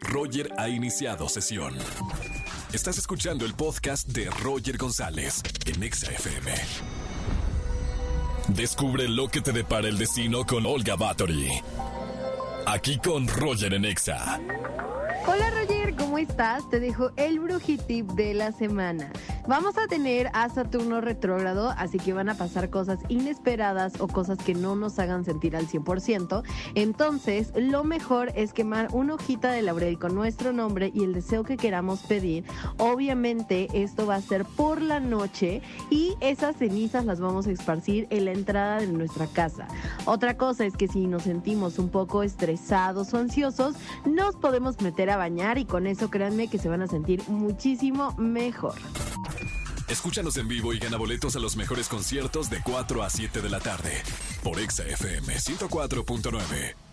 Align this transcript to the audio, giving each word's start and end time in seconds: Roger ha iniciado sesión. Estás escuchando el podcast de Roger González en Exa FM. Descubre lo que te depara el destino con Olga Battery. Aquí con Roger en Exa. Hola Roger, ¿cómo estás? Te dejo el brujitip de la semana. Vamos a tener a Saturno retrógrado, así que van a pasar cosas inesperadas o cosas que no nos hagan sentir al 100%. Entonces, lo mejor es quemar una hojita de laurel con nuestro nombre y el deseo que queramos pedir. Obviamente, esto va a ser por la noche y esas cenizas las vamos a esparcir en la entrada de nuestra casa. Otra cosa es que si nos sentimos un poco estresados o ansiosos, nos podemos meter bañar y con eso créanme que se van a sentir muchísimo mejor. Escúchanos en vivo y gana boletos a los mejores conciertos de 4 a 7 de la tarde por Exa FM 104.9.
Roger 0.00 0.50
ha 0.58 0.68
iniciado 0.68 1.28
sesión. 1.28 1.74
Estás 2.72 2.98
escuchando 2.98 3.44
el 3.44 3.54
podcast 3.54 4.08
de 4.08 4.30
Roger 4.42 4.76
González 4.76 5.42
en 5.64 5.82
Exa 5.82 6.10
FM. 6.12 6.52
Descubre 8.48 9.08
lo 9.08 9.28
que 9.28 9.40
te 9.40 9.52
depara 9.52 9.88
el 9.88 9.98
destino 9.98 10.44
con 10.44 10.66
Olga 10.66 10.96
Battery. 10.96 11.50
Aquí 12.66 12.98
con 12.98 13.28
Roger 13.28 13.74
en 13.74 13.84
Exa. 13.84 14.40
Hola 15.28 15.50
Roger, 15.50 15.96
¿cómo 15.96 16.18
estás? 16.18 16.70
Te 16.70 16.78
dejo 16.78 17.10
el 17.16 17.40
brujitip 17.40 18.12
de 18.12 18.32
la 18.32 18.52
semana. 18.52 19.10
Vamos 19.48 19.76
a 19.76 19.86
tener 19.88 20.28
a 20.32 20.48
Saturno 20.48 21.00
retrógrado, 21.00 21.70
así 21.76 21.98
que 21.98 22.12
van 22.12 22.28
a 22.28 22.34
pasar 22.34 22.68
cosas 22.68 22.98
inesperadas 23.08 24.00
o 24.00 24.08
cosas 24.08 24.38
que 24.38 24.54
no 24.54 24.76
nos 24.76 24.98
hagan 24.98 25.24
sentir 25.24 25.56
al 25.56 25.68
100%. 25.68 26.42
Entonces, 26.74 27.52
lo 27.56 27.84
mejor 27.84 28.32
es 28.34 28.52
quemar 28.52 28.88
una 28.92 29.14
hojita 29.14 29.52
de 29.52 29.62
laurel 29.62 29.98
con 29.98 30.14
nuestro 30.14 30.52
nombre 30.52 30.90
y 30.94 31.04
el 31.04 31.12
deseo 31.12 31.44
que 31.44 31.56
queramos 31.56 32.00
pedir. 32.00 32.44
Obviamente, 32.78 33.68
esto 33.72 34.06
va 34.06 34.16
a 34.16 34.20
ser 34.20 34.44
por 34.44 34.80
la 34.82 34.98
noche 35.00 35.62
y 35.90 36.14
esas 36.20 36.56
cenizas 36.56 37.04
las 37.04 37.20
vamos 37.20 37.46
a 37.46 37.52
esparcir 37.52 38.06
en 38.10 38.24
la 38.26 38.32
entrada 38.32 38.80
de 38.80 38.88
nuestra 38.88 39.26
casa. 39.28 39.66
Otra 40.06 40.36
cosa 40.36 40.64
es 40.64 40.76
que 40.76 40.88
si 40.88 41.06
nos 41.06 41.22
sentimos 41.22 41.78
un 41.78 41.88
poco 41.88 42.24
estresados 42.24 43.14
o 43.14 43.18
ansiosos, 43.18 43.76
nos 44.04 44.34
podemos 44.36 44.80
meter 44.80 45.10
bañar 45.16 45.58
y 45.58 45.64
con 45.64 45.86
eso 45.86 46.10
créanme 46.10 46.48
que 46.48 46.58
se 46.58 46.68
van 46.68 46.82
a 46.82 46.86
sentir 46.86 47.22
muchísimo 47.28 48.14
mejor. 48.16 48.74
Escúchanos 49.88 50.36
en 50.36 50.48
vivo 50.48 50.72
y 50.72 50.78
gana 50.78 50.96
boletos 50.96 51.36
a 51.36 51.38
los 51.38 51.56
mejores 51.56 51.88
conciertos 51.88 52.50
de 52.50 52.60
4 52.62 53.02
a 53.02 53.10
7 53.10 53.40
de 53.40 53.50
la 53.50 53.60
tarde 53.60 54.02
por 54.42 54.58
Exa 54.58 54.84
FM 54.84 55.34
104.9. 55.34 56.85